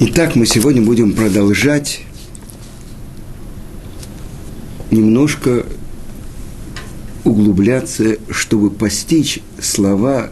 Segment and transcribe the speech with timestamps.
[0.00, 2.02] Итак, мы сегодня будем продолжать
[4.90, 5.64] немножко
[7.22, 10.30] углубляться, чтобы постичь слова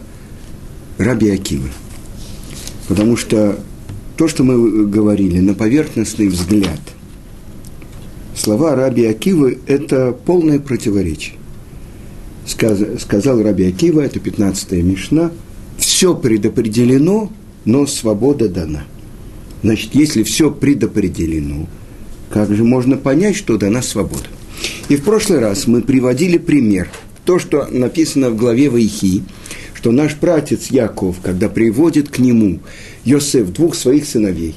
[0.97, 1.69] Раби Акивы.
[2.89, 3.57] Потому что
[4.17, 6.81] то, что мы говорили, на поверхностный взгляд,
[8.35, 11.35] слова Раби Акивы– это полное противоречие.
[12.45, 15.31] Сказал Раби Акива, это 15-я Мишна,
[15.77, 17.31] все предопределено,
[17.63, 18.83] но свобода дана–
[19.63, 21.67] Значит, если все предопределено,
[22.29, 24.27] как же можно понять, что дана свобода?
[24.89, 26.89] И в прошлый раз мы приводили пример,
[27.25, 29.23] то, что написано в главе Вайхи,
[29.73, 32.59] что наш братец Яков, когда приводит к нему
[33.05, 34.55] Йосеф двух своих сыновей,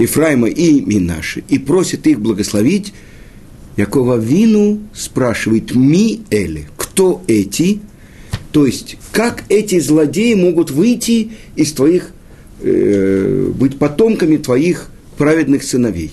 [0.00, 2.92] Ефраима и Минаши, и просит их благословить,
[3.76, 7.80] Якова Вину спрашивает «Ми Эли?» Кто эти?
[8.50, 12.10] То есть, как эти злодеи могут выйти из твоих
[12.60, 16.12] э, быть потомками твоих праведных сыновей.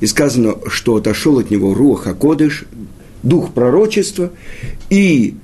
[0.00, 2.64] И сказано, что отошел от него Руах Акодыш,
[3.22, 4.30] дух пророчества,
[4.90, 5.34] и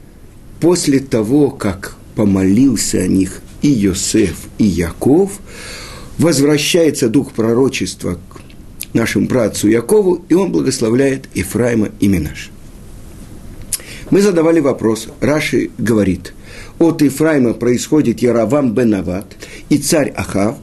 [0.60, 5.38] после того, как помолился о них и Йосеф, и Яков,
[6.18, 12.50] возвращается дух пророчества к нашему працу Якову, и он благословляет Ифраима и Минаш.
[14.10, 16.32] Мы задавали вопрос, Раши говорит,
[16.78, 19.36] от Ифраима происходит Яравам бен Ават
[19.68, 20.56] и царь Ахав,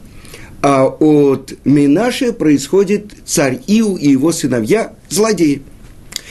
[0.62, 5.62] а от Минаши происходит царь Иу и его сыновья злодеи.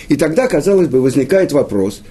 [0.07, 2.01] И тогда, казалось бы, возникает вопрос,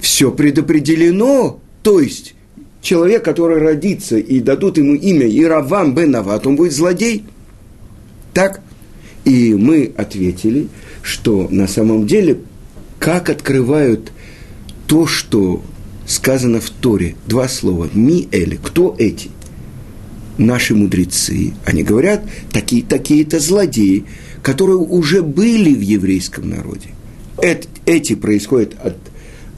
[0.00, 2.34] все предопределено, то есть
[2.80, 7.24] человек, который родится и дадут ему имя Иравам бен Ават, он будет злодей.
[8.32, 8.60] Так?
[9.24, 10.68] И мы ответили,
[11.02, 12.38] что на самом деле,
[12.98, 14.12] как открывают
[14.86, 15.62] то, что
[16.06, 19.30] сказано в Торе, два слова, ми эли, кто эти?
[20.38, 22.22] Наши мудрецы, они говорят,
[22.52, 24.04] такие, такие-то злодеи,
[24.42, 26.88] которые уже были в еврейском народе.
[27.40, 28.96] Эт, эти происходят от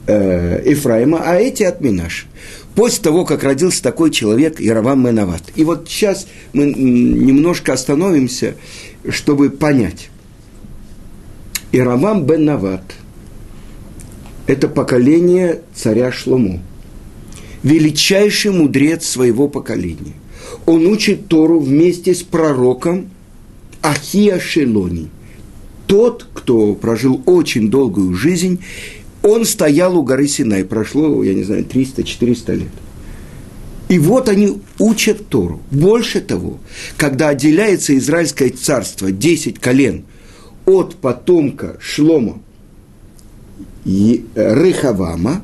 [0.07, 2.27] э, Ефраима, а эти от Минаш.
[2.75, 5.43] После того, как родился такой человек, Яровам Менават.
[5.55, 8.55] И вот сейчас мы немножко остановимся,
[9.09, 10.09] чтобы понять.
[11.71, 12.83] Иравам бен Нават–
[14.47, 16.61] это поколение царя Шлому.
[17.63, 20.13] Величайший мудрец своего поколения.
[20.65, 23.09] Он учит Тору вместе с пророком
[23.81, 25.09] Ахия Шелони.
[25.87, 28.59] Тот, кто прожил очень долгую жизнь,
[29.23, 32.69] он стоял у горы Синай, прошло, я не знаю, 300-400 лет.
[33.89, 35.61] И вот они учат Тору.
[35.71, 36.59] Больше того,
[36.97, 40.05] когда отделяется Израильское царство, 10 колен,
[40.65, 42.41] от потомка Шлома,
[43.85, 45.43] Рехавама,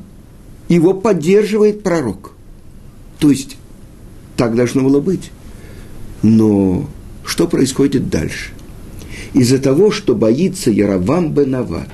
[0.68, 2.32] его поддерживает пророк.
[3.18, 3.56] То есть,
[4.36, 5.30] так должно было быть.
[6.22, 6.88] Но
[7.24, 8.50] что происходит дальше?
[9.32, 11.88] Из-за того, что боится Яровам Бенават,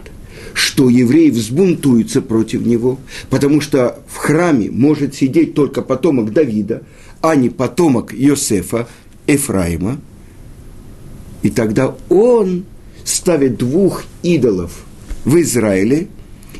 [0.55, 2.99] что евреи взбунтуются против него,
[3.31, 6.83] потому что в храме может сидеть только потомок Давида,
[7.21, 8.89] а не потомок Йосефа,
[9.27, 10.01] Эфраима,
[11.43, 12.65] и тогда он
[13.05, 14.85] ставит двух идолов
[15.25, 16.09] в Израиле–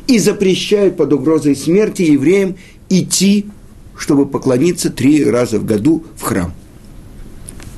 [0.09, 2.55] и запрещают под угрозой смерти евреям
[2.89, 3.45] идти,
[3.95, 6.51] чтобы поклониться три раза в году в храм.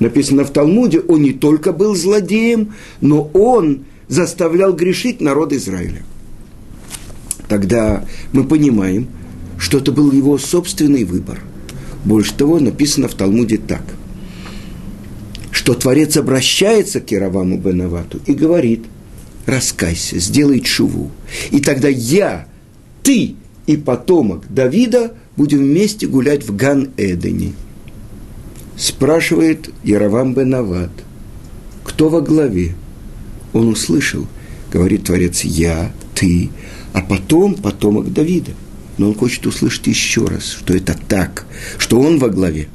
[0.00, 2.72] Написано в Талмуде, он не только был злодеем,
[3.02, 6.04] но он заставлял грешить народ Израиля.
[7.48, 9.08] Тогда мы понимаем,
[9.58, 11.38] что это был его собственный выбор.
[12.06, 13.82] Больше того, написано в Талмуде так,
[15.50, 18.86] что Творец обращается к Яроваму Бенавату и говорит–
[19.46, 21.10] раскайся, сделай чуву.
[21.50, 22.46] И тогда я,
[23.02, 23.34] ты
[23.66, 27.52] и потомок Давида будем вместе гулять в Ган-Эдене.
[28.76, 30.90] Спрашивает Яровам Бенават,
[31.84, 32.74] кто во главе?
[33.52, 34.26] Он услышал,
[34.72, 36.50] говорит Творец, я, ты,
[36.92, 38.52] а потом потомок Давида.
[38.98, 41.46] Но он хочет услышать еще раз, что это так,
[41.78, 42.68] что он во главе.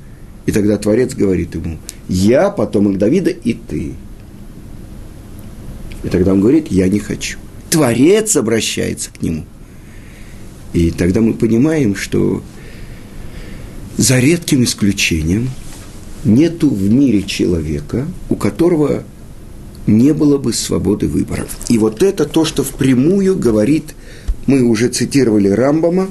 [0.46, 1.78] И тогда Творец говорит ему,
[2.08, 3.94] я потомок Давида и ты–
[6.04, 7.38] и тогда он говорит, я не хочу.
[7.70, 9.46] Творец обращается к нему.
[10.74, 12.44] И тогда мы понимаем, что
[13.98, 15.50] за редким исключением
[16.24, 19.04] нету в мире человека, у которого
[19.88, 21.48] не было бы свободы выбора.
[21.70, 23.96] И вот это то, что впрямую говорит,
[24.46, 26.10] мы уже цитировали Рамбама,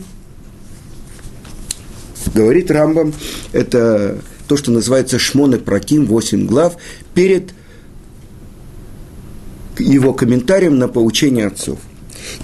[2.34, 3.12] говорит Рамбам,
[3.52, 4.18] это
[4.48, 6.76] то, что называется Шмоны Праким, 8 глав,
[7.14, 7.52] перед
[9.78, 11.78] его комментарием на поучение отцов.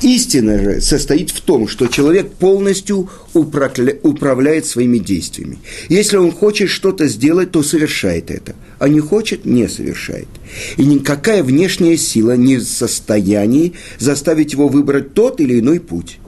[0.01, 5.59] Истина же состоит в том, что человек полностью управляет своими действиями.
[5.89, 10.29] Если он хочет что-то сделать, то совершает это, а не хочет– не совершает.
[10.77, 16.19] И никакая внешняя сила не в состоянии заставить его выбрать тот или иной путь.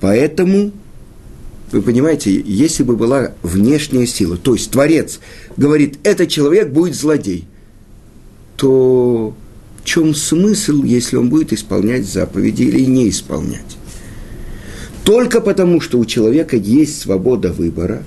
[0.00, 0.72] Поэтому,
[1.72, 5.18] вы понимаете, если бы была внешняя сила, то есть Творец
[5.56, 7.46] говорит, этот человек будет злодей,
[8.56, 9.34] то
[9.88, 13.78] чем смысл, если он будет исполнять заповеди или не исполнять?
[15.02, 18.04] Только потому, что у человека есть свобода выбора,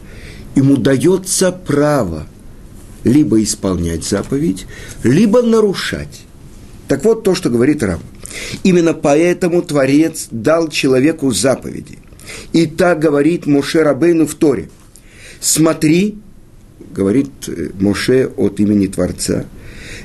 [0.54, 2.28] ему дается право
[3.04, 4.68] либо исполнять заповедь,
[5.04, 6.22] либо нарушать.
[6.88, 8.02] Так вот то, что говорит Рам.
[8.64, 11.98] Именно поэтому Творец дал человеку заповеди.
[12.54, 14.70] И так говорит Моше Рабейну в Торе.
[15.40, 16.20] Смотри,
[16.94, 19.46] говорит э, Моше от имени Творца–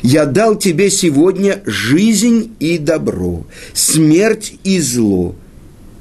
[0.06, 3.44] я дал тебе сегодня жизнь и добро,
[3.74, 5.34] смерть и зло,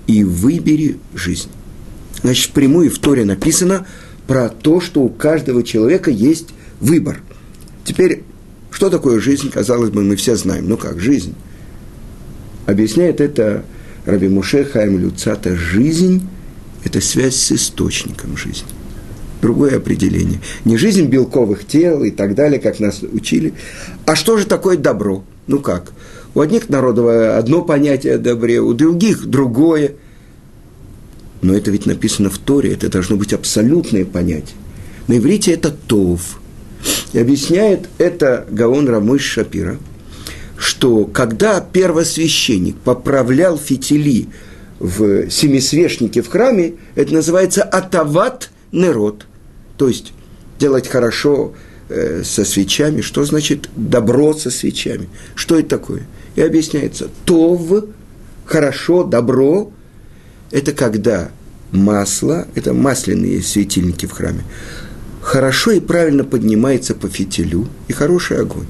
[0.06, 1.50] и выбери жизнь.
[2.22, 3.88] Значит, впрямую в Торе написано
[4.28, 6.50] про то, что у каждого человека есть
[6.80, 7.20] выбор.
[7.84, 8.22] Теперь,
[8.70, 10.70] что такое жизнь, казалось бы, мы все знаем.
[10.70, 11.34] Ну как, жизнь?
[12.68, 13.66] Объясняет это
[14.06, 15.56] Раби Муше Хайм Люцата.
[15.56, 16.30] Жизнь–
[16.84, 18.70] это связь с источником жизни
[19.46, 20.40] другое определение.
[20.66, 23.54] Не жизнь белковых тел и так далее, как нас учили.
[24.08, 25.24] А что же такое добро?
[25.46, 25.92] Ну как?
[26.34, 27.06] У одних народов
[27.38, 29.92] одно понятие о добре, у других другое.
[31.44, 34.56] Но это ведь написано в Торе, это должно быть абсолютное понятие.
[35.08, 36.40] На иврите это тов.
[37.14, 39.78] И объясняет это Гаон Рамыш Шапира,
[40.58, 44.26] что когда первосвященник поправлял фитили
[44.80, 49.28] в семисвешнике в храме, это называется атават нерод–
[49.78, 50.14] то есть
[50.60, 51.54] делать хорошо
[51.90, 53.02] э, со свечами.
[53.02, 55.10] Что значит добро со свечами?
[55.36, 56.04] Что это такое?
[56.36, 57.86] И объясняется, тов,
[58.46, 59.72] хорошо, добро,
[60.52, 61.32] это когда
[61.72, 64.44] масло, это масляные светильники в храме,
[65.22, 68.68] хорошо и правильно поднимается по фитилю, и хороший огонь.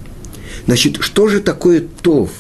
[0.66, 2.32] Значит, что же такое тов?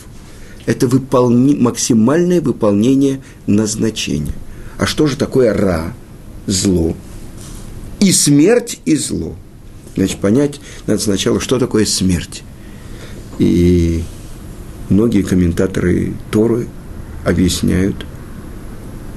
[0.66, 4.34] Это выполни, максимальное выполнение назначения.
[4.78, 5.94] А что же такое ра,
[6.48, 6.96] зло?
[8.00, 9.36] И смерть, и зло.
[9.96, 12.44] Значит, понять надо сначала, что такое смерть.
[13.40, 14.04] И
[14.90, 16.68] многие комментаторы Торы
[17.24, 18.06] объясняют,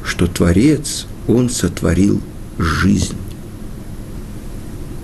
[0.04, 2.20] что Творец, Он сотворил
[2.58, 3.16] жизнь.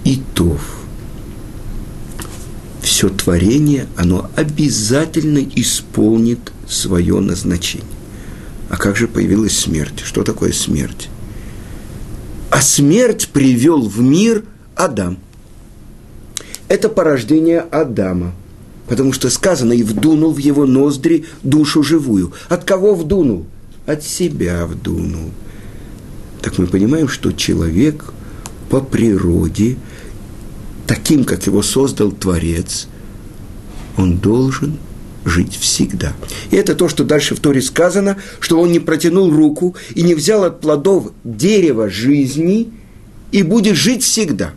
[0.05, 0.61] И тов.
[2.83, 7.87] Все творение, оно обязательно исполнит свое назначение.
[8.69, 10.03] А как же появилась смерть?
[10.05, 11.09] Что такое смерть?
[12.55, 14.45] А смерть привел в мир
[14.77, 15.19] Адам.
[16.69, 18.33] Это порождение Адама,
[18.87, 22.33] потому что сказано, и вдунул в его ноздри душу живую.
[22.49, 23.45] От кого вдунул?
[23.87, 25.33] От себя вдунул.
[26.43, 28.13] Так мы понимаем, что человек
[28.71, 29.77] по природе,
[30.87, 32.87] таким, как его создал Творец,
[33.97, 34.79] он должен
[35.25, 36.13] жить всегда.
[36.51, 40.15] И это то, что дальше в Торе сказано, что он не протянул руку и не
[40.15, 42.73] взял от плодов дерева жизни
[43.33, 44.53] и будет жить всегда.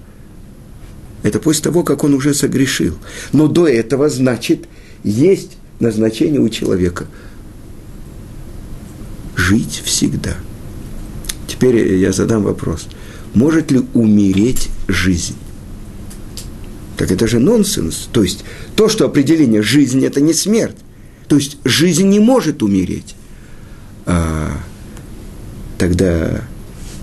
[1.24, 2.98] Это после того, как он уже согрешил.
[3.34, 4.66] Но до этого, значит,
[5.04, 7.08] есть назначение у человека
[9.36, 10.36] жить всегда.
[11.48, 12.88] Теперь я задам вопрос.
[13.34, 15.36] Может ли умереть жизнь?
[16.98, 18.10] Так это же нонсенс.
[18.12, 18.44] То есть
[18.76, 20.76] то, что определение жизни– это не смерть.
[21.28, 23.16] То есть жизнь не может умереть.
[24.08, 24.52] А,
[25.78, 26.42] тогда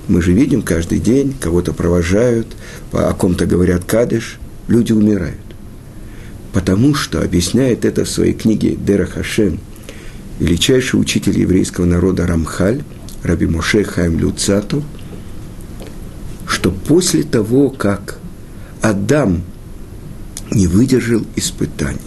[0.08, 2.48] мы же видим каждый день, кого-то провожают,
[2.92, 5.38] о ком-то говорят кадыш, люди умирают.
[6.52, 9.60] Потому что, объясняет это в своей книге Дера Хашем,
[10.40, 12.82] величайший учитель еврейского народа Рамхаль,
[13.22, 14.82] Раби Моше Хайм Люцату,
[16.46, 18.18] что после того, как
[18.82, 19.42] Адам–
[20.54, 21.98] не выдержал испытания.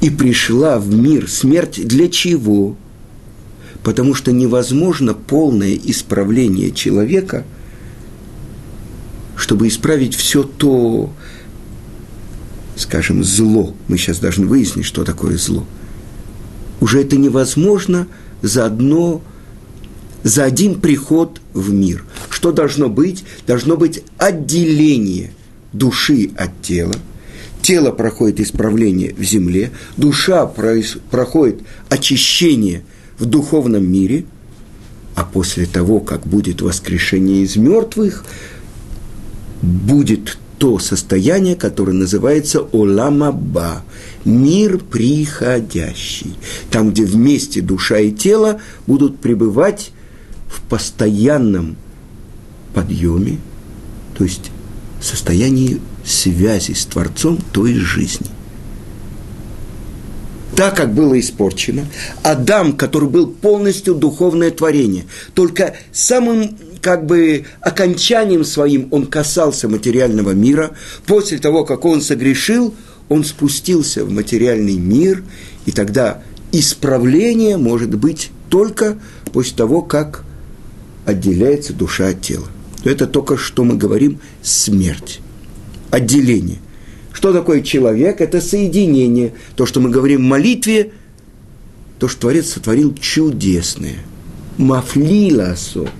[0.00, 2.76] И пришла в мир смерть для чего?
[3.82, 7.44] Потому что невозможно полное исправление человека,
[9.36, 11.10] чтобы исправить все то,
[12.76, 13.74] скажем, зло.
[13.88, 15.64] Мы сейчас должны выяснить, что такое зло.
[16.80, 18.06] Уже это невозможно
[18.42, 19.22] за одно
[20.22, 22.04] за один приход в мир.
[22.28, 23.24] Что должно быть?
[23.46, 25.32] Должно быть отделение
[25.72, 26.96] души от тела–
[27.62, 32.82] тело проходит исправление в земле, душа проходит очищение
[33.18, 34.24] в духовном мире,
[35.14, 38.24] а после того, как будет воскрешение из мертвых,
[39.62, 43.82] будет то состояние, которое называется Оламаба,
[44.26, 46.34] мир приходящий.
[46.70, 49.90] Там, где вместе душа и тело будут пребывать
[50.48, 51.76] в постоянном
[52.74, 53.38] подъеме,
[54.16, 54.50] то есть
[55.00, 58.26] состоянии связи с Творцом, то есть жизни.
[60.56, 61.86] Так, как было испорчено,
[62.22, 70.32] Адам, который был полностью духовное творение, только самым как бы окончанием своим он касался материального
[70.32, 70.72] мира.
[71.06, 72.74] После того, как он согрешил,
[73.08, 75.24] он спустился в материальный мир,
[75.66, 78.98] и тогда исправление может быть только
[79.32, 80.24] после того, как
[81.06, 82.46] отделяется душа от тела.
[82.84, 85.20] Это только что мы говорим смерть,
[85.90, 86.58] отделение.
[87.12, 88.20] Что такое человек?
[88.20, 89.34] Это соединение.
[89.56, 90.92] То, что мы говорим в молитве,
[91.98, 93.98] то, что Творец сотворил чудесное.
[94.56, 95.90] Мафлила сот.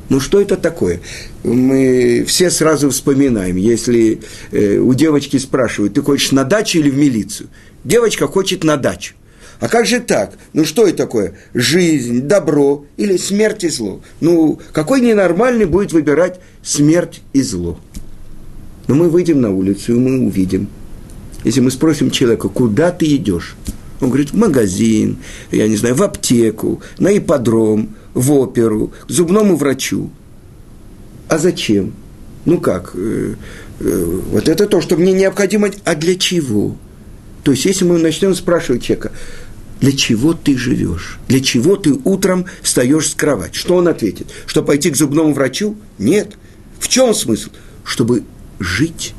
[0.09, 1.01] Ну что это такое?
[1.43, 4.21] Мы все сразу вспоминаем, если
[4.51, 7.49] э, у девочки спрашивают, ты хочешь на дачу или в милицию?
[7.85, 9.15] Девочка хочет на дачу.
[9.61, 10.35] А как же так?
[10.53, 11.35] Ну что это такое?
[11.55, 14.03] Жизнь, добро или смерть и зло?
[14.21, 17.79] Ну, какой ненормальный будет выбирать смерть и зло?
[18.89, 20.69] Но мы выйдем на улицу, и мы увидим.
[21.45, 23.57] Если мы спросим человека, куда ты идешь?
[24.01, 25.19] Он говорит, в магазин,
[25.51, 30.11] я не знаю, в аптеку, на ипподром, в оперу, к зубному врачу.
[31.29, 31.93] А зачем?
[32.45, 32.93] Ну как?
[32.95, 33.35] Э,
[33.81, 35.71] э, вот это то, что мне необходимо.
[35.85, 36.77] А для чего?
[37.43, 39.13] То есть, если мы начнем спрашивать человека,
[39.81, 41.19] для чего ты живешь?
[41.29, 43.57] Для чего ты утром встаешь с кровати?
[43.57, 44.29] Что он ответит?
[44.47, 45.77] Что пойти к зубному врачу?
[45.99, 46.37] Нет.
[46.79, 47.51] В чем смысл?
[47.85, 48.23] Чтобы
[48.59, 49.15] жить.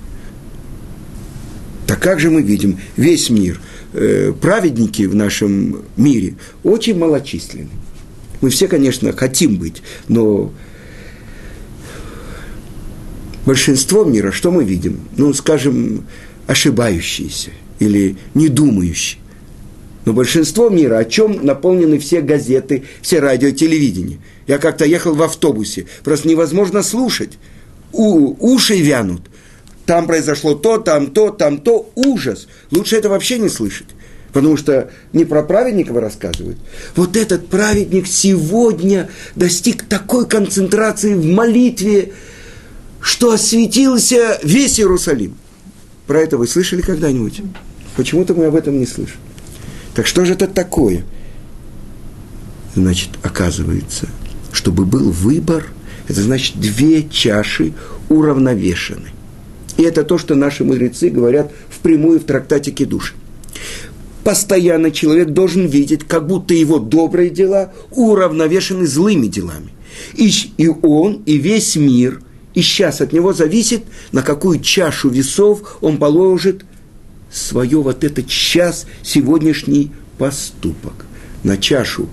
[1.88, 3.60] Так как же мы видим, весь мир,
[3.94, 7.70] э, праведники в нашем мире очень малочисленны.
[8.42, 10.54] Мы все, конечно, хотим быть, но
[13.46, 15.01] большинство мира, что мы видим?
[15.18, 16.06] Ну, скажем,
[16.48, 19.22] ошибающиеся или не думающие.
[20.06, 24.20] Но большинство мира, о чем наполнены все газеты, все радио, телевидение.
[24.46, 27.39] Я как-то ехал в автобусе, просто невозможно слушать.
[27.92, 29.22] У, уши вянут
[29.86, 32.48] там произошло то, там то, там то, ужас.
[32.72, 33.88] Лучше это вообще не слышать.
[34.36, 36.58] Потому что не про праведников рассказывают.
[36.98, 42.12] Вот этот праведник сегодня достиг такой концентрации в молитве,
[43.00, 45.38] что осветился весь Иерусалим.
[46.06, 47.44] Про это вы слышали когда-нибудь?
[47.96, 49.15] Почему-то мы об этом не слышим.
[49.94, 51.06] Так что же это такое?
[52.75, 54.10] Значит, оказывается,
[54.51, 55.68] чтобы был выбор,
[56.10, 57.72] это значит две чаши
[58.10, 59.12] уравновешены.
[59.77, 63.15] И это то, что наши мудрецы говорят впрямую в трактате Кедуш.
[64.25, 69.70] Постоянно человек должен видеть, как будто его добрые дела уравновешены злыми делами.
[70.15, 72.24] И, и он, и весь мир,
[72.55, 76.65] и сейчас от него зависит, на какую чашу весов он положит
[77.32, 81.05] свое вот этот час, сегодняшний поступок.
[81.44, 82.10] На чашу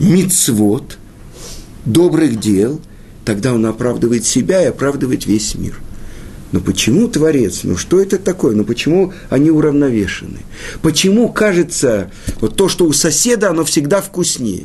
[0.00, 0.96] мицвод,
[1.84, 2.80] добрых дел,
[3.26, 5.78] тогда он оправдывает себя и оправдывает весь мир–
[6.50, 7.60] Но почему Творец?
[7.64, 8.54] Ну что это такое?
[8.54, 10.38] Ну почему они уравновешены?
[10.80, 14.64] Почему кажется, вот то, что у соседа, оно всегда вкуснее?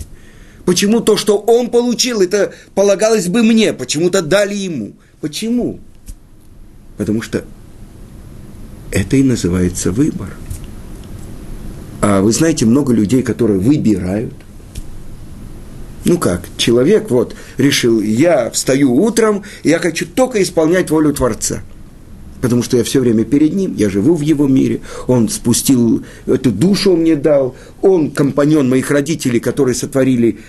[0.65, 4.93] Почему то, что он получил, это полагалось бы мне, почему-то дали ему?
[5.19, 5.81] Почему?
[6.97, 7.43] Потому что
[8.91, 10.29] это и называется выбор.
[11.99, 14.33] А вы знаете, много людей, которые выбирают.
[16.05, 21.61] Ну как, человек вот решил, я встаю утром, я хочу только исполнять волю Творца–
[22.43, 26.51] потому что я все время перед ним, я живу в его мире, он спустил эту
[26.51, 30.39] душу, он мне дал, он компаньон моих родителей, которые сотворили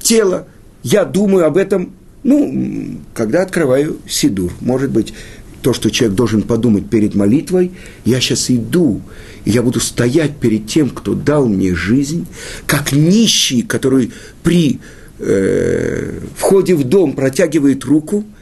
[0.00, 0.46] тело,
[0.84, 1.90] я думаю об этом,
[2.22, 5.12] ну, когда открываю Сидур, может быть,
[5.60, 7.72] то, что человек должен подумать перед молитвой,
[8.04, 9.02] я сейчас иду,
[9.44, 12.28] и я буду стоять перед тем, кто дал мне жизнь,
[12.66, 14.12] как нищий, который
[14.44, 14.78] при
[15.18, 18.24] э, входе в дом протягивает руку–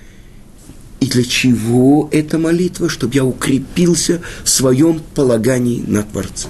[1.00, 2.88] и для чего эта молитва?
[2.88, 6.48] Чтобы я укрепился в своем полагании на Творца.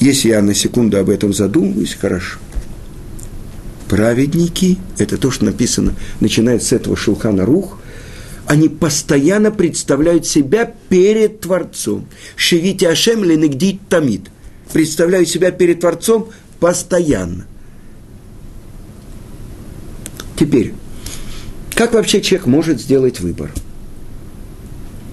[0.00, 2.38] Если я на секунду об этом задумываюсь, хорошо.
[3.88, 7.78] Праведники, это то, что написано, начиная с этого Шелхана Рух,
[8.46, 12.06] они постоянно представляют себя перед Творцом.
[12.36, 14.30] Шевите Ашем ленегдит тамид.
[14.72, 16.28] Представляю себя перед Творцом
[16.60, 17.46] постоянно.
[20.38, 20.74] Теперь,
[21.78, 23.52] как вообще человек может сделать выбор?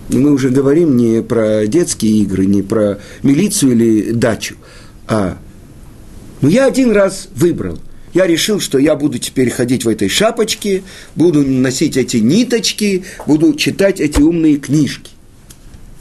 [0.09, 4.55] Мы уже говорим не про детские игры, не про милицию или дачу,
[5.07, 5.37] а
[6.41, 7.77] ну я один раз выбрал.
[8.15, 10.81] Я решил, что я буду теперь ходить в этой шапочке,
[11.15, 15.11] буду носить эти ниточки, буду читать эти умные книжки.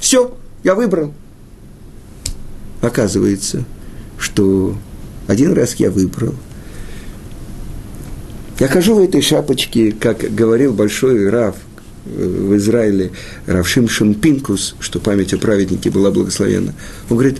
[0.00, 1.12] Все, я выбрал.
[2.80, 3.66] Оказывается,
[4.16, 4.78] что
[5.26, 6.34] один раз я выбрал–
[8.58, 11.56] я хожу в этой шапочке, как говорил большой Рав
[12.06, 13.10] э, в Израиле,
[13.46, 16.72] Рав Шимшин Пинкус, что память о праведнике была благословенна.
[17.10, 17.38] Он говорит,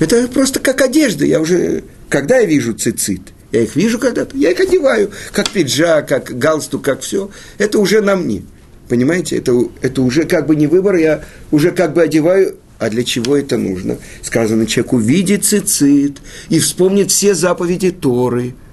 [0.00, 3.20] это просто как одежда, я уже, когда я вижу цицит,
[3.52, 8.00] я их вижу когда-то, я их одеваю, как пиджак, как галстук, как все, это уже
[8.00, 8.42] на мне.
[8.88, 13.04] Понимаете, это, это уже как бы не выбор, я уже как бы одеваю а для
[13.04, 13.96] чего это нужно?
[14.20, 16.18] Сказано, человек увидит цицит
[16.50, 18.54] и вспомнит все заповеди Торы–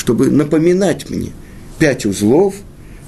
[0.00, 1.32] чтобы напоминать мне.
[1.78, 2.54] Пять узлов,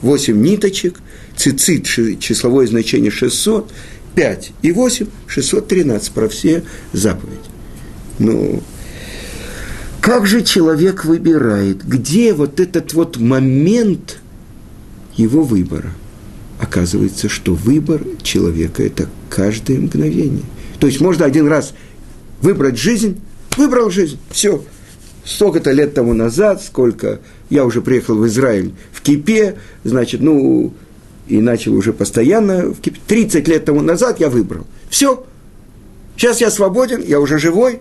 [0.02, 1.00] восемь ниточек,
[1.34, 1.86] цицит,
[2.20, 3.72] числовое значение 600,
[4.14, 7.38] 5 и 8, 613 про все заповеди.
[8.18, 8.62] Ну,
[10.02, 11.82] как же человек выбирает?
[11.82, 14.20] Где вот этот вот момент
[15.16, 15.94] его выбора?
[16.60, 20.44] Оказывается, что выбор человека– это каждое мгновение.
[20.78, 21.72] То есть можно один раз
[22.42, 23.18] выбрать жизнь,
[23.56, 24.62] выбрал жизнь, все,
[25.24, 30.72] столько-то лет тому назад, сколько я уже приехал в Израиль в Кипе, значит, ну,
[31.28, 32.98] и начал уже постоянно в Кипе.
[33.06, 34.66] 30 лет тому назад я выбрал.
[34.90, 35.24] Все.
[36.16, 37.80] Сейчас я свободен, я уже живой.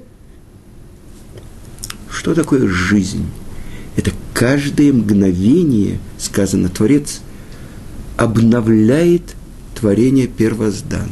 [2.10, 3.25] Что такое жизнь?
[3.95, 7.21] Это каждое мгновение, сказано Творец,
[8.17, 9.36] обновляет
[9.77, 11.10] творение первозданное.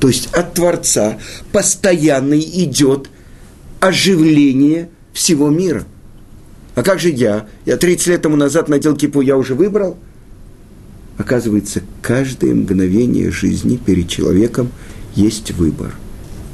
[0.00, 1.18] То есть от Творца
[1.50, 3.10] постоянно идет
[3.80, 5.84] оживление– всего мира.
[6.76, 7.48] А как же я?
[7.66, 9.98] Я 30 лет тому назад надел кипу, я уже выбрал?
[11.16, 14.70] Оказывается, каждое мгновение жизни перед человеком
[15.16, 15.92] есть выбор.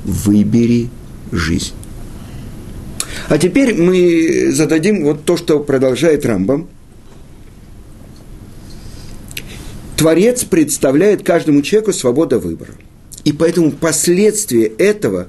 [0.04, 0.88] Выбери
[1.30, 1.74] жизнь.
[3.28, 6.68] А теперь мы зададим вот то, что продолжает Рамбам.
[9.98, 12.72] Творец представляет каждому человеку свободу выбора.
[13.24, 15.28] И поэтому последствия этого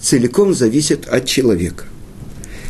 [0.00, 1.84] целиком зависят от человека.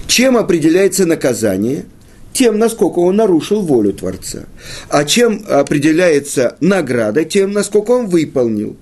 [0.06, 1.86] Чем определяется наказание?
[2.32, 4.46] Тем, насколько он нарушил волю Творца.
[4.88, 7.24] А чем определяется награда?
[7.24, 8.76] Тем, насколько он выполнил.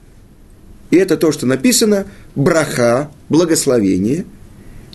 [0.90, 4.24] И это то, что написано браха, благословение,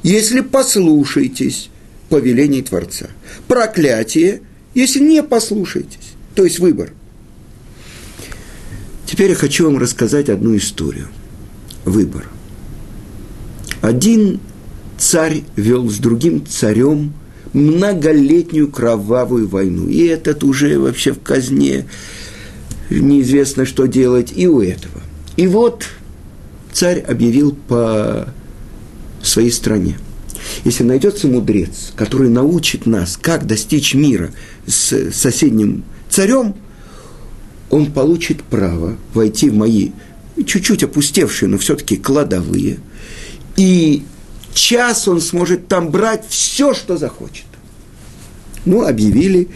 [0.03, 1.69] если послушаетесь
[2.09, 3.07] повелений Творца.
[3.47, 4.41] Проклятие,
[4.73, 6.13] если не послушаетесь.
[6.35, 6.93] То есть выбор.
[9.05, 11.07] Теперь я хочу вам рассказать одну историю.
[11.85, 12.27] Выбор.
[13.81, 14.39] Один
[14.97, 17.13] царь вел с другим царем
[17.53, 19.88] многолетнюю кровавую войну.
[19.88, 21.88] И этот уже вообще в казне,
[22.89, 25.01] неизвестно, что делать и у этого.
[25.36, 25.86] И вот
[26.71, 28.29] царь объявил по
[29.21, 29.97] своей стране.
[30.63, 34.31] Если найдется мудрец, который научит нас, как достичь мира
[34.65, 36.55] с соседним царем,
[37.69, 39.91] он получит право войти в мои
[40.45, 42.77] чуть-чуть опустевшие, но все-таки кладовые,
[43.55, 44.03] и
[44.58, 47.46] час он сможет там брать все, что захочет.
[48.65, 49.50] Ну, объявили,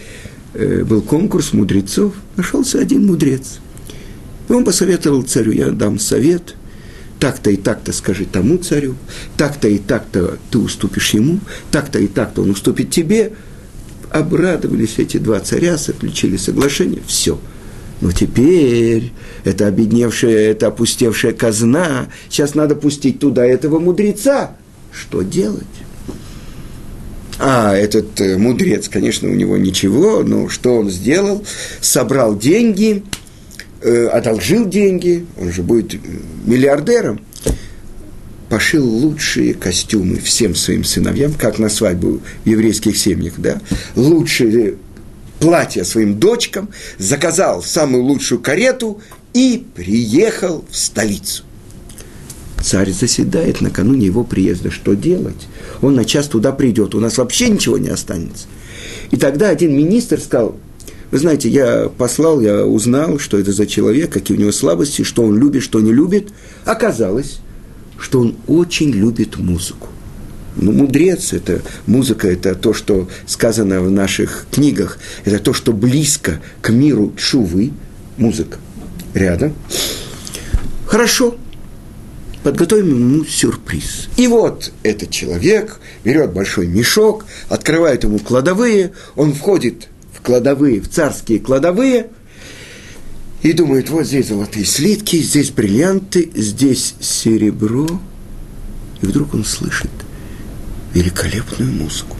[0.54, 3.58] э, был конкурс мудрецов, нашелся один мудрец.
[4.48, 6.54] И он посоветовал царю, я дам совет,
[7.18, 8.96] так-то и так-то скажи тому царю,
[9.36, 13.32] так-то и так-то ты уступишь ему, так-то и так-то он уступит тебе.
[14.10, 17.38] Обрадовались эти два царя, заключили соглашение, все.
[18.00, 19.12] Но теперь
[19.44, 24.56] это обедневшая, это опустевшая казна, сейчас надо пустить туда этого мудреца.
[24.92, 25.64] Что делать?
[27.38, 31.44] А этот э, мудрец, конечно, у него ничего, но что он сделал?
[31.80, 33.02] Собрал деньги,
[33.80, 35.98] э, одолжил деньги, он же будет э,
[36.44, 37.20] миллиардером,
[38.48, 43.60] пошил лучшие костюмы всем своим сыновьям, как на свадьбу в еврейских семьях, да,
[43.96, 44.76] лучшие
[45.40, 49.00] платья своим дочкам, заказал самую лучшую карету
[49.32, 51.44] и приехал в столицу.
[52.62, 54.70] Царь заседает накануне его приезда.
[54.70, 55.48] Что делать?
[55.80, 58.46] Он на час туда придет, у нас вообще ничего не останется.
[59.10, 60.56] И тогда один министр сказал,
[61.10, 65.24] вы знаете, я послал, я узнал, что это за человек, какие у него слабости, что
[65.24, 66.28] он любит, что не любит.
[66.64, 67.40] Оказалось,
[67.98, 69.88] что он очень любит музыку.
[70.56, 76.40] Ну, мудрец, это музыка, это то, что сказано в наших книгах, это то, что близко
[76.60, 77.72] к миру чувы,
[78.16, 78.58] музыка.
[79.14, 79.54] Рядом.
[80.86, 81.36] Хорошо,
[82.42, 84.08] подготовим ему сюрприз.
[84.16, 89.88] И вот этот человек берет большой мешок, открывает ему кладовые, он входит
[90.22, 92.10] кладовые, в царские кладовые,
[93.42, 98.00] и думает, вот здесь золотые слитки, здесь бриллианты, здесь серебро.
[99.00, 99.90] И вдруг он слышит
[100.94, 102.16] великолепную музыку.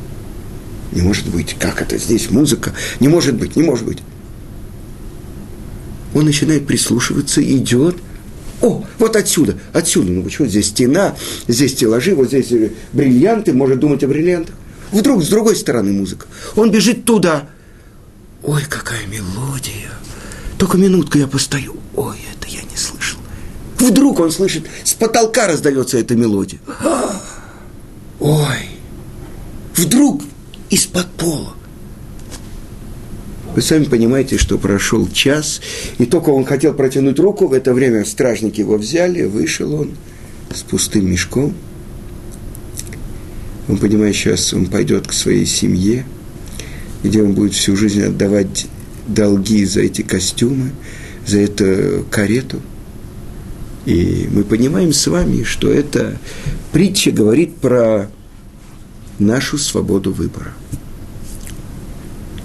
[0.91, 2.73] Не может быть, как это здесь музыка?
[2.99, 3.99] Не может быть, не может быть.
[6.13, 7.97] Он начинает прислушиваться, идет.
[8.63, 10.13] О, вот отсюда, отсюда.
[10.13, 10.47] Ну почему?
[10.47, 11.15] Здесь стена,
[11.49, 12.53] здесь стеллажи, вот здесь
[12.93, 14.55] бриллианты, может думать о бриллиантах.
[14.93, 16.27] Вдруг с другой стороны музыка.
[16.57, 17.49] Он бежит туда–
[18.43, 19.93] Ой, какая мелодия.
[20.59, 21.77] Только минутку я постою.
[21.95, 23.21] Ой, это я не слышал.
[23.79, 26.61] Вдруг он слышит, с потолка раздается эта мелодия.
[28.21, 28.69] Ой,
[29.75, 30.23] вдруг
[30.71, 31.55] из-под пола.
[33.55, 35.61] Вы сами понимаете, что прошел час,
[35.99, 39.91] и только он хотел протянуть руку, в это время стражники его взяли, вышел он
[40.55, 41.55] с пустым мешком.
[43.69, 46.07] Он понимает, сейчас он пойдет к своей семье–
[47.03, 48.67] где он будет всю жизнь отдавать
[49.07, 50.71] долги за эти костюмы,
[51.27, 52.61] за эту карету.
[53.85, 56.19] И мы понимаем с вами, что эта
[56.73, 58.09] притча говорит про
[59.19, 60.53] нашу свободу выбора.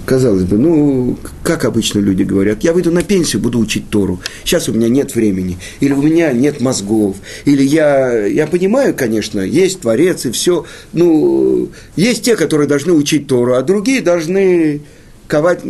[0.08, 4.20] Казалось бы, ну, как обычно люди говорят, я выйду на пенсию, буду учить Тору.
[4.42, 9.40] Сейчас у меня нет времени, или у меня нет мозгов, или я, я понимаю, конечно,
[9.40, 10.64] есть Творец и все.
[10.94, 14.80] Ну, есть те, которые должны учить Тору, а другие должны
[15.26, 15.60] ковать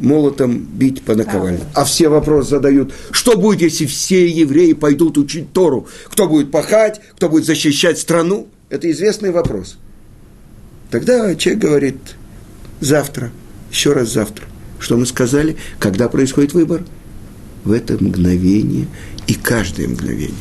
[0.00, 1.64] молотом, бить по наковальне.
[1.74, 5.88] А все вопросы задают, что будет, если все евреи пойдут учить Тору?
[6.08, 8.46] Кто будет пахать, кто будет защищать страну?
[8.70, 9.76] Это известный вопрос.
[10.92, 11.96] Тогда человек говорит,
[12.80, 13.32] завтра–
[13.72, 14.46] еще раз завтра.
[14.78, 15.56] Что мы сказали?
[15.78, 16.84] Когда происходит выбор?
[17.64, 18.86] В это мгновение
[19.26, 20.34] и каждое мгновение.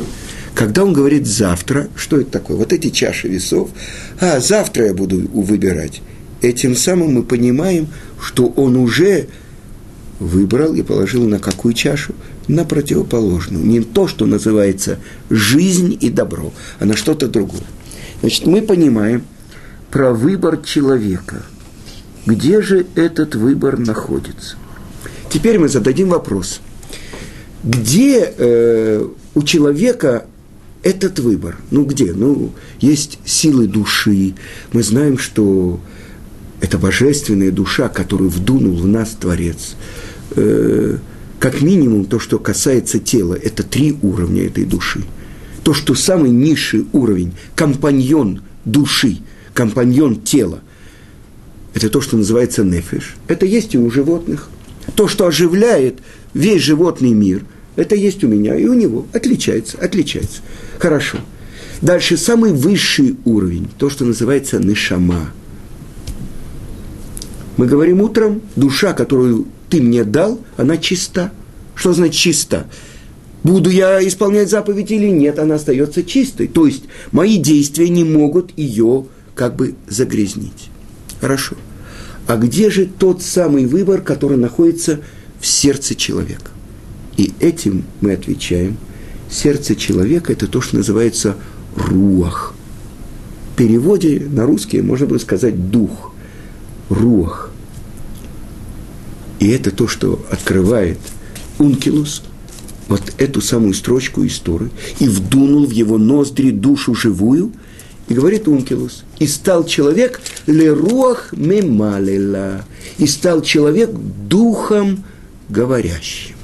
[0.54, 2.58] Когда он говорит завтра, что это такое?
[2.58, 3.70] Вот эти чаши весов,
[4.20, 6.02] а завтра я буду выбирать.
[6.42, 7.88] Этим самым мы понимаем,
[8.20, 9.28] что он уже
[10.20, 12.14] выбрал и положил на какую чашу?
[12.48, 13.64] На противоположную.
[13.64, 14.98] Не то, что называется
[15.30, 17.64] жизнь и добро, а на что-то другое.
[18.22, 19.24] Значит, мы понимаем
[19.90, 21.44] про выбор человека–
[22.26, 24.56] где же этот выбор находится?
[25.30, 26.62] Теперь мы зададим вопрос.
[27.64, 30.26] Где э, у человека
[30.84, 31.58] этот выбор?
[31.72, 32.14] Ну где?
[32.14, 34.36] Ну, есть силы души.
[34.72, 35.80] Мы знаем, что
[36.60, 39.76] это божественная душа, которую вдунул в нас Творец.
[40.36, 40.98] Э,
[41.40, 45.02] как минимум, то, что касается тела, это три уровня этой души.
[45.64, 49.18] То, что самый низший уровень, компаньон души,
[49.56, 50.60] компаньон тела–
[51.74, 53.16] это то, что называется нефиш.
[53.28, 54.50] Это есть и у животных.
[54.96, 56.00] То, что оживляет
[56.34, 57.44] весь животный мир,
[57.76, 59.06] это есть у меня и у него.
[59.14, 60.42] Отличается, отличается.
[60.80, 61.20] Хорошо.
[61.82, 65.32] Дальше самый высший уровень, то, что называется нишама.
[67.58, 71.32] Мы говорим утром, душа, которую ты мне дал, она чиста.
[71.76, 72.68] Что значит чиста?
[73.44, 76.48] Буду я исполнять заповедь или нет, она остается чистой.
[76.48, 80.71] То есть мои действия не могут ее как бы загрязнить.
[81.22, 81.56] Хорошо.
[82.28, 85.00] А где же тот самый выбор, который находится
[85.40, 86.50] в сердце человека?
[87.16, 88.78] И этим мы отвечаем.
[89.30, 91.38] Сердце человека– это то, что называется
[91.76, 92.54] руах.
[93.54, 96.14] В переводе на русский можно было сказать дух,
[96.90, 97.52] руах.
[99.40, 100.98] И это то, что открывает
[101.60, 102.24] ункилус,
[102.88, 107.54] вот эту самую строчку истории и вдунул в его ноздри душу живую,
[108.12, 112.66] и говорит Ункилус, и стал человек леруах мемалила,
[112.98, 115.06] и стал человек духом
[115.48, 116.36] говорящим.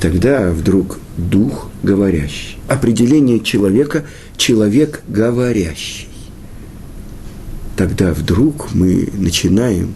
[0.00, 2.58] Тогда вдруг дух говорящий.
[2.66, 4.04] Определение человека–
[4.36, 6.08] человек говорящий.
[7.76, 9.94] Тогда вдруг мы начинаем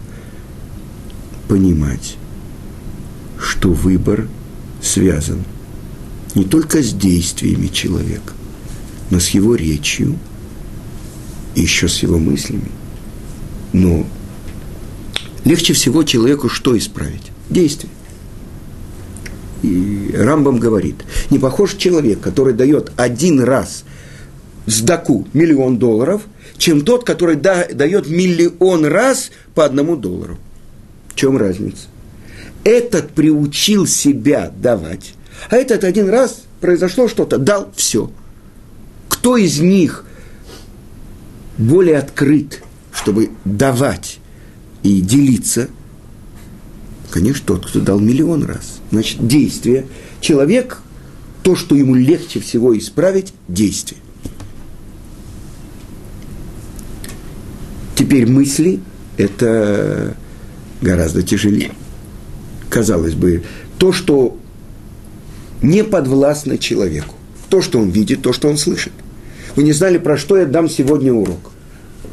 [1.49, 2.15] понимать,
[3.37, 4.29] что выбор
[4.81, 5.43] связан
[6.37, 8.33] не только с действиями человека,
[9.09, 10.17] но с его речью
[11.55, 12.71] и еще с его мыслями.
[13.73, 14.05] Но
[15.43, 17.31] легче всего человеку что исправить?
[17.49, 17.91] Действие.
[19.63, 20.95] И Рамбам говорит,
[21.29, 23.83] не похож человек, который дает один раз
[24.65, 26.21] сдаку миллион долларов,
[26.57, 30.37] чем тот, который да, дает миллион раз по одному доллару.
[31.09, 31.87] В чем разница?
[32.63, 35.13] Этот приучил себя давать,
[35.49, 38.11] а этот один раз произошло что-то, дал все.
[39.27, 40.05] Кто из них
[41.57, 42.63] более открыт,
[42.93, 44.19] чтобы давать
[44.83, 45.67] и делиться?
[47.09, 48.79] Конечно, тот, кто дал миллион раз.
[48.89, 49.85] Значит, действие.
[50.21, 50.77] Человек,
[51.43, 53.99] то, что ему легче всего исправить, действие.
[57.97, 58.79] Теперь мысли–
[59.17, 60.15] это
[60.81, 61.73] гораздо тяжелее.
[62.69, 63.43] Казалось бы,
[63.77, 64.39] то, что
[65.61, 67.15] не подвластно человеку.
[67.49, 68.93] То, что он видит, то, что он слышит.
[69.57, 71.49] Вы не знали, про что я дам сегодня урок.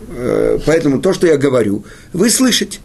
[0.09, 2.79] Э, поэтому то, что я говорю, вы слышите.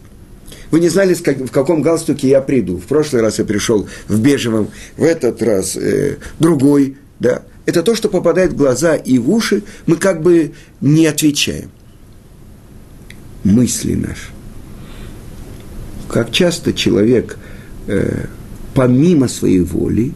[0.69, 2.75] Вы не знали, в каком галстуке я приду.
[2.75, 4.67] В прошлый раз я пришел в бежевом,
[4.97, 6.97] в этот раз э, другой.
[7.21, 7.43] Да.
[7.65, 11.71] Это то, что попадает в глаза и в уши, мы как бы не отвечаем.
[13.45, 14.33] Мысли наши.
[16.09, 17.37] Как часто человек
[17.87, 18.25] э,
[18.73, 20.13] помимо своей воли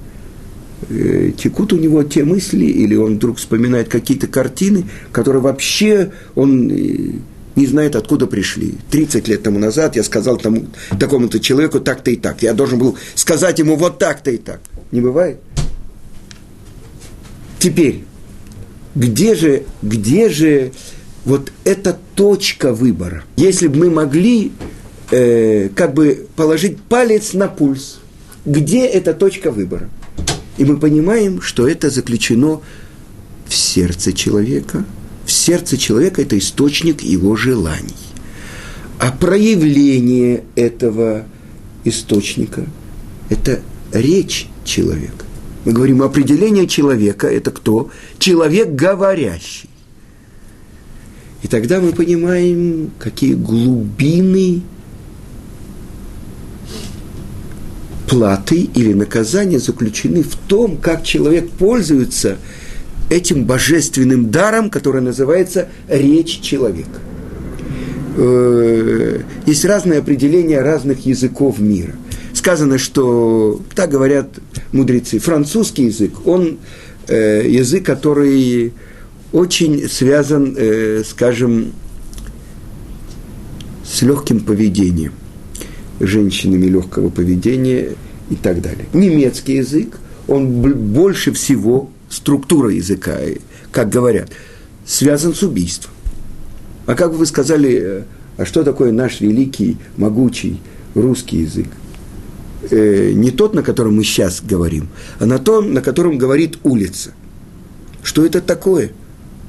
[1.38, 7.19] текут у него те мысли, или он вдруг вспоминает какие-то картины, которые вообще он э,
[7.56, 8.76] не знает, откуда пришли.
[8.89, 10.65] 30 лет тому назад я сказал тому,
[11.00, 12.41] такому-то человеку так-то и так.
[12.41, 14.62] Я должен был сказать ему вот так-то и так.
[14.91, 15.38] Не бывает?
[17.60, 18.04] Теперь,
[18.96, 20.72] где же, где же
[21.26, 23.24] вот эта точка выбора?
[23.38, 24.52] Если бы мы могли
[25.12, 28.00] э, как бы положить палец на пульс,
[28.46, 29.89] где эта точка выбора?
[30.58, 32.62] И мы понимаем, что это заключено
[33.48, 34.86] в сердце человека–
[35.26, 37.96] в сердце человека это источник его желаний.
[39.00, 41.26] А проявление этого
[41.84, 42.66] источника–
[43.30, 43.62] это
[43.92, 45.26] речь человека.
[45.66, 47.89] Мы говорим, определение человека– это кто?
[48.20, 49.70] Человек говорящий.
[51.42, 54.62] И тогда мы понимаем, какие глубины
[58.08, 62.38] платы или наказания заключены в том, как человек пользуется–
[63.10, 67.00] этим божественным даром, который называется речь человека.
[68.18, 71.94] Э, есть разные определения разных языков мира.
[72.34, 74.28] Сказано, что, так говорят
[74.72, 76.58] мудрецы, французский язык, он
[77.08, 78.74] э, язык, который
[79.32, 81.74] очень связан, э, скажем,
[83.86, 85.13] с легким поведением,
[86.06, 87.96] женщинами легкого поведения
[88.30, 88.86] и так далее.
[88.94, 93.18] Немецкий язык, он больше всего структура языка,
[93.72, 94.30] как говорят,
[94.86, 95.92] связан с убийством.
[96.86, 98.04] А как вы сказали, э,
[98.38, 100.60] а что такое наш великий, могучий
[100.96, 101.68] русский язык?
[102.70, 104.89] Э, не тот, на котором мы сейчас говорим,
[105.20, 107.12] а на том, на котором говорит улица.
[108.04, 108.92] Что это такое?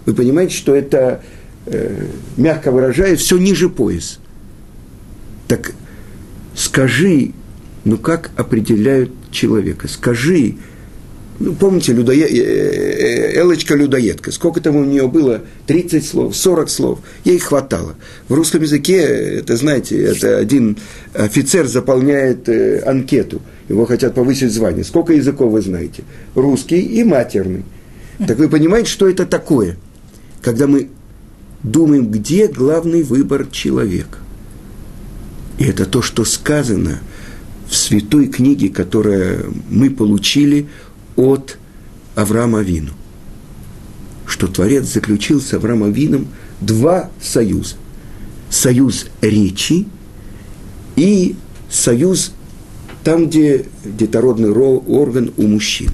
[0.06, 1.22] Вы понимаете, что это,
[1.66, 4.18] э, мягко выражаясь, все ниже пояс.
[5.48, 5.72] Так
[6.54, 7.32] скажи,
[7.84, 9.88] ну как определяют человека?
[9.88, 10.56] Скажи,
[11.40, 12.30] ну, помните, людоед...
[12.30, 14.30] Э, э, Элочка людоедка.
[14.30, 15.42] Сколько там у нее было?
[15.66, 16.98] 30 слов, 40 слов.
[17.24, 17.96] Ей хватало.
[18.28, 20.76] В русском языке, это, знаете, это один
[21.12, 23.42] офицер заполняет э, анкету.
[23.68, 24.84] Его хотят повысить звание.
[24.84, 26.04] Сколько языков вы знаете?
[26.34, 27.64] Русский и матерный.
[28.26, 29.76] Так вы понимаете, что это такое?
[30.40, 30.88] Когда мы
[31.64, 34.18] думаем, где главный выбор человека.
[35.58, 37.00] И это то, что сказано
[37.68, 40.68] в святой книге, которую мы получили
[41.16, 41.58] от
[42.14, 42.92] Авраама Вину.
[44.26, 46.28] Что Творец заключил с Авраамом Вином
[46.60, 47.76] два союза.
[48.50, 49.86] Союз речи
[50.96, 51.36] и
[51.70, 52.32] союз
[53.02, 55.92] там, где детородный орган у мужчины.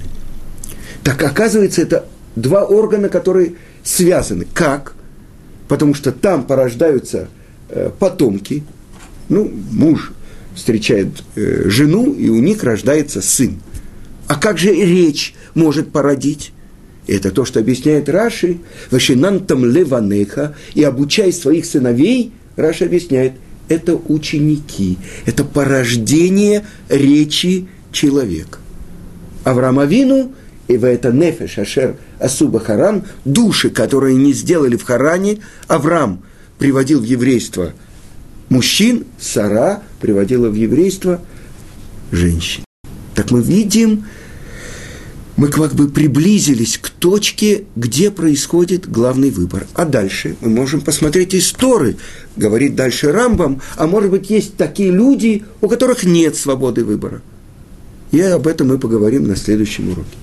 [1.03, 4.47] Так оказывается, это два органа, которые связаны.
[4.53, 4.93] Как?
[5.67, 7.27] Потому что там порождаются
[7.69, 8.63] э, потомки,
[9.31, 10.11] ну, муж
[10.53, 13.59] встречает э, жену, и у них рождается сын.
[14.27, 16.51] А как же речь может породить?
[17.07, 18.57] Это то, что объясняет Раши,
[18.91, 23.33] «Вашинантам леванеха» и обучай своих сыновей, Раши объясняет,
[23.69, 28.59] это ученики, это порождение речи человека.
[29.45, 30.33] Авраам Авину
[30.67, 36.21] и в это нефеш ашер асуба харан, души, которые не сделали в Харане, Авраам
[36.59, 37.73] приводил в еврейство
[38.51, 41.21] мужчин, Сара приводила в еврейство
[42.11, 42.63] женщин.
[43.15, 44.05] Так мы видим,
[45.37, 49.65] мы как бы приблизились к точке, где происходит главный выбор.
[49.73, 51.97] А дальше мы можем посмотреть истории,
[52.35, 57.21] говорит дальше Рамбам, а может быть есть такие люди, у которых нет свободы выбора.
[58.11, 60.17] И об этом мы поговорим на следующем уроке.